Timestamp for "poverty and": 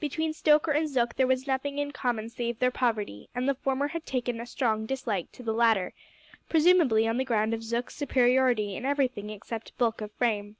2.72-3.48